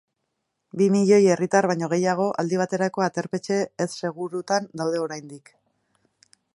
[0.79, 5.55] Bi milioi herritar baino gehiago aldi baterako aterpetxe ez segurutan daude oraindik.